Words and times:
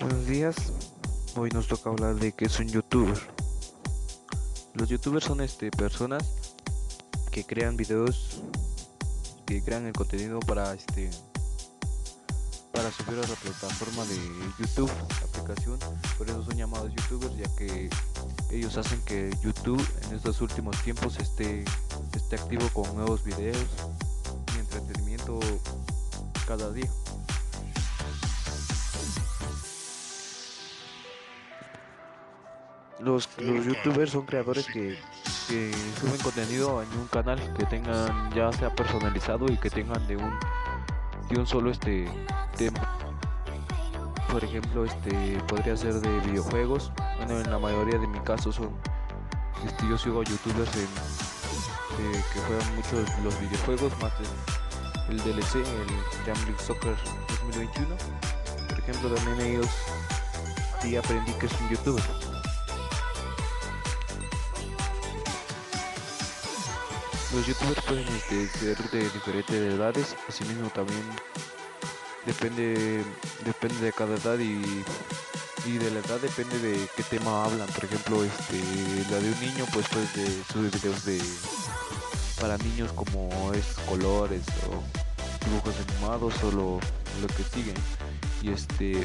Buenos 0.00 0.26
días. 0.26 0.56
Hoy 1.36 1.50
nos 1.50 1.68
toca 1.68 1.90
hablar 1.90 2.16
de 2.16 2.32
qué 2.32 2.46
es 2.46 2.58
un 2.58 2.68
youtuber. 2.68 3.18
Los 4.74 4.88
youtubers 4.88 5.24
son 5.24 5.40
este 5.40 5.70
personas 5.70 6.22
que 7.30 7.44
crean 7.44 7.76
videos, 7.76 8.42
que 9.46 9.62
crean 9.62 9.86
el 9.86 9.92
contenido 9.92 10.40
para 10.40 10.74
este 10.74 11.10
para 12.72 12.90
subir 12.90 13.18
a 13.18 13.28
la 13.28 13.34
plataforma 13.36 14.04
de 14.06 14.16
YouTube, 14.58 14.90
aplicación. 15.22 15.78
Por 16.18 16.28
eso 16.28 16.42
son 16.42 16.56
llamados 16.56 16.92
youtubers, 16.92 17.36
ya 17.36 17.56
que 17.56 17.88
ellos 18.50 18.76
hacen 18.76 19.00
que 19.02 19.30
YouTube 19.42 19.84
en 20.06 20.16
estos 20.16 20.40
últimos 20.40 20.76
tiempos 20.82 21.18
esté, 21.18 21.64
esté 22.14 22.36
activo 22.36 22.68
con 22.72 22.94
nuevos 22.96 23.22
videos 23.22 23.68
y 24.54 24.58
entretenimiento 24.58 25.38
cada 26.46 26.70
día. 26.72 26.90
Los, 33.00 33.28
los 33.38 33.66
youtubers 33.66 34.12
son 34.12 34.24
creadores 34.24 34.66
que, 34.66 34.96
que 35.48 35.72
suben 36.00 36.20
contenido 36.22 36.82
en 36.82 36.88
un 36.98 37.06
canal 37.08 37.38
que 37.54 37.66
tengan 37.66 38.32
ya 38.32 38.52
sea 38.52 38.74
personalizado 38.74 39.46
y 39.50 39.56
que 39.56 39.68
tengan 39.68 40.06
de 40.06 40.16
un 40.16 40.32
de 41.28 41.38
un 41.38 41.46
solo 41.46 41.70
este 41.70 42.08
tema. 42.56 42.80
Por 44.30 44.44
ejemplo 44.44 44.84
este 44.84 45.38
podría 45.48 45.76
ser 45.76 45.94
de 45.94 46.20
videojuegos. 46.20 46.92
Bueno 47.18 47.40
en 47.40 47.50
la 47.50 47.58
mayoría 47.58 47.98
de 47.98 48.06
mi 48.06 48.20
casos 48.20 48.56
son 48.56 48.70
este, 49.66 49.88
yo 49.88 49.96
sigo 49.98 50.22
youtubers 50.22 50.74
en, 50.76 50.82
eh, 50.82 52.24
que 52.32 52.40
juegan 52.40 52.76
mucho 52.76 52.96
los 53.22 53.40
videojuegos 53.40 53.92
más 54.00 54.12
el, 55.08 55.16
el 55.16 55.24
DLC 55.24 55.56
el 55.56 56.24
Jam 56.26 56.58
Soccer 56.58 56.96
2021 57.40 57.96
por 58.68 58.78
ejemplo 58.78 59.14
también 59.14 59.52
ellos 59.52 59.68
sí 60.82 60.96
aprendí 60.96 61.32
que 61.34 61.46
es 61.46 61.52
un 61.60 61.68
youtuber 61.70 62.04
los 67.34 67.46
youtubers 67.46 67.82
pueden 67.82 68.06
este, 68.08 68.48
ser 68.48 68.90
de 68.90 69.10
diferentes 69.10 69.54
edades, 69.54 70.16
asimismo 70.28 70.68
también 70.70 71.02
depende 72.26 73.02
depende 73.44 73.80
de 73.80 73.92
cada 73.92 74.14
edad 74.16 74.38
y, 74.38 74.62
y 75.66 75.78
de 75.78 75.90
la 75.90 75.98
edad 75.98 76.20
depende 76.20 76.58
de 76.58 76.88
qué 76.96 77.02
tema 77.02 77.44
hablan. 77.44 77.66
Por 77.68 77.84
ejemplo, 77.84 78.22
este 78.22 78.60
la 79.10 79.18
de 79.18 79.32
un 79.32 79.40
niño 79.40 79.66
pues 79.72 79.86
pues 79.88 80.14
de 80.14 80.26
subir 80.52 80.70
videos 80.70 81.04
de 81.04 81.20
para 82.40 82.56
niños 82.58 82.92
como 82.92 83.52
es 83.52 83.66
colores 83.88 84.42
o 84.68 85.44
dibujos 85.44 85.74
animados 85.88 86.34
o 86.44 86.50
lo, 86.52 86.80
lo 87.20 87.26
que 87.26 87.42
siguen. 87.52 87.76
Y 88.42 88.50
este 88.50 89.04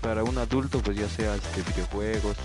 para 0.00 0.22
un 0.22 0.38
adulto 0.38 0.80
pues 0.80 0.96
ya 0.96 1.08
sea 1.08 1.34
este 1.34 1.62
videojuegos, 1.62 2.36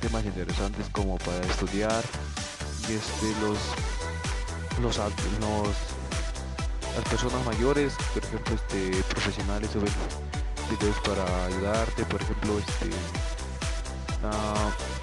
temas 0.00 0.24
interesantes 0.24 0.86
como 0.92 1.18
para 1.18 1.40
estudiar 1.46 2.04
este 2.96 3.26
los 3.40 3.58
los, 4.80 4.96
los 4.96 5.68
las 6.96 7.04
personas 7.08 7.44
mayores 7.46 7.94
por 8.14 8.24
ejemplo 8.24 8.54
este 8.54 9.02
profesionales 9.04 9.70
suben 9.70 9.92
videos 10.70 10.96
para 11.00 11.46
ayudarte 11.46 12.04
por 12.04 12.20
ejemplo 12.20 12.58
este 12.58 12.86
uh, 14.26 14.98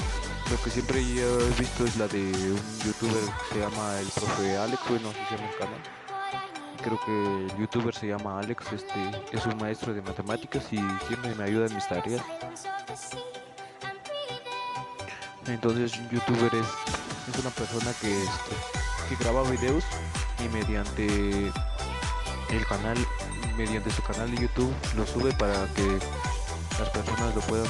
lo 0.51 0.61
que 0.63 0.69
siempre 0.69 0.99
he 0.99 1.59
visto 1.59 1.85
es 1.85 1.97
la 1.97 2.07
de 2.07 2.21
un 2.21 2.79
youtuber 2.85 3.23
que 3.49 3.55
se 3.55 3.59
llama 3.59 3.99
el 3.99 4.07
profe 4.07 4.57
Alex 4.57 4.81
bueno 4.87 5.09
así 5.09 5.19
se 5.27 5.35
llama 5.35 5.49
el 5.49 5.57
canal. 5.57 5.81
Creo 6.83 6.99
que 7.03 7.45
el 7.45 7.57
youtuber 7.57 7.95
se 7.95 8.07
llama 8.07 8.39
Alex 8.39 8.73
este 8.73 9.11
es 9.31 9.45
un 9.45 9.57
maestro 9.57 9.93
de 9.93 10.01
matemáticas 10.03 10.63
y 10.71 10.77
siempre 11.07 11.33
me 11.35 11.45
ayuda 11.45 11.65
en 11.65 11.75
mis 11.75 11.87
tareas. 11.87 12.23
Entonces 15.47 15.97
un 15.97 16.09
youtuber 16.09 16.53
es, 16.53 16.67
es 17.27 17.39
una 17.39 17.49
persona 17.49 17.91
que 18.01 18.23
este, 18.23 18.55
que 19.09 19.23
graba 19.23 19.43
videos 19.49 19.83
y 20.43 20.49
mediante 20.49 21.51
el 22.49 22.65
canal, 22.67 22.97
mediante 23.57 23.91
su 23.91 24.01
canal 24.03 24.29
de 24.31 24.41
YouTube 24.43 24.73
lo 24.95 25.05
sube 25.05 25.31
para 25.33 25.67
que 25.73 25.99
las 26.79 26.89
personas 26.89 27.35
lo 27.35 27.41
puedan 27.41 27.67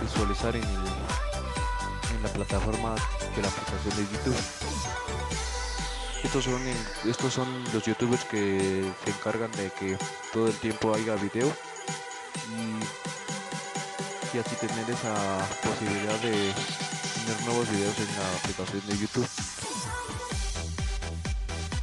visualizar 0.00 0.56
en, 0.56 0.64
en 0.64 2.22
la 2.22 2.28
plataforma 2.28 2.94
de 3.36 3.42
la 3.42 3.48
aplicación 3.48 3.96
de 3.96 4.12
YouTube. 4.12 4.36
Estos 6.22 6.44
son, 6.44 6.62
estos 7.04 7.32
son 7.34 7.64
los 7.74 7.84
youtubers 7.84 8.24
que 8.24 8.84
se 9.04 9.10
encargan 9.10 9.50
de 9.52 9.70
que 9.70 9.98
todo 10.32 10.46
el 10.46 10.54
tiempo 10.54 10.94
haya 10.94 11.16
video 11.16 11.52
y, 14.32 14.38
así 14.38 14.56
tener 14.56 14.88
esa 14.88 15.14
posibilidad 15.62 16.18
de 16.20 16.54
nuevos 17.44 17.68
videos 17.70 17.98
en 17.98 18.06
la 18.06 18.36
aplicación 18.36 18.82
de 18.86 18.98
YouTube. 18.98 19.28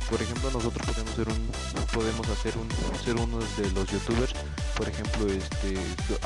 Por 0.09 0.21
ejemplo 0.21 0.51
nosotros 0.51 0.87
podemos 0.87 1.15
ser 1.15 1.29
un 1.29 1.51
podemos 1.93 2.27
hacer 2.29 2.53
un 2.57 2.69
ser 3.03 3.15
uno 3.15 3.39
de 3.39 3.71
los 3.71 3.91
youtubers. 3.91 4.33
Por 4.75 4.87
ejemplo 4.87 5.27
este 5.27 5.77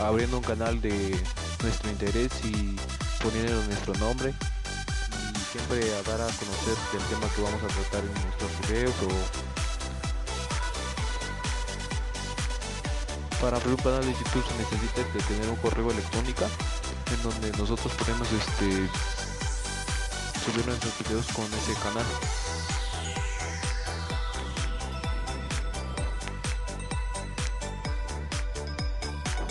abriendo 0.01 0.38
un 0.38 0.44
canal 0.44 0.79
de 0.81 1.17
nuestro 1.61 1.89
interés 1.89 2.31
y 2.44 2.75
poniendo 3.21 3.63
nuestro 3.63 3.94
nombre. 3.95 4.33
Y 5.33 5.39
siempre 5.51 5.81
a 5.95 6.03
dar 6.03 6.21
a 6.21 6.27
conocer 6.27 6.77
el 6.94 7.03
tema 7.09 7.27
que 7.35 7.41
vamos 7.41 7.61
a 7.63 7.67
tratar 7.67 8.03
en 8.03 8.13
nuestros 8.13 8.51
videos 8.69 8.95
o 9.03 9.53
para 13.41 13.57
abrir 13.57 13.71
un 13.71 13.83
canal 13.83 14.05
de 14.05 14.13
youtube 14.13 14.45
se 14.47 14.55
necesita 14.57 15.03
de 15.13 15.19
tener 15.23 15.50
un 15.50 15.57
correo 15.57 15.91
electrónico 15.91 16.45
en 17.11 17.23
donde 17.23 17.51
nosotros 17.57 17.91
podemos 17.94 18.31
este 18.31 18.88
subir 20.43 20.65
nuestros 20.67 20.99
videos 20.99 21.27
con 21.27 21.45
ese 21.45 21.73
canal. 21.81 22.05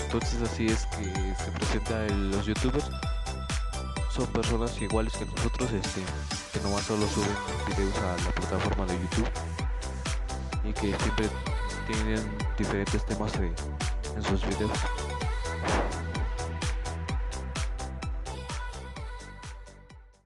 Entonces 0.05 0.43
así 0.43 0.67
es 0.67 0.85
que 0.87 1.05
se 1.43 1.51
presenta 1.53 1.99
los 2.15 2.45
youtubers. 2.45 2.91
Son 4.15 4.27
personas 4.27 4.81
iguales 4.83 5.15
que 5.15 5.25
nosotros 5.25 5.73
este 5.73 6.03
que 6.53 6.61
nomás 6.61 6.83
solo 6.85 7.07
suben 7.09 7.35
videos 7.69 7.97
a 7.97 8.17
la 8.25 8.31
plataforma 8.35 8.85
de 8.85 9.01
youtube 9.01 9.31
y 10.65 10.73
que 10.75 10.95
siempre 10.99 11.31
tienen 11.87 12.39
diferentes 12.59 13.07
temas 13.07 13.33
en 13.37 14.23
sus 14.23 14.45
videos 14.47 14.79